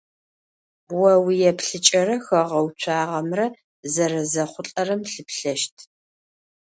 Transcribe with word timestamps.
О 1.09 1.13
уиепъыкӏэрэ 1.25 2.15
хэгъэуцуагъэмрэ 2.25 3.45
зэрэзэхъулӏэрэм 3.93 5.01
лъыплъэщт. 5.11 5.75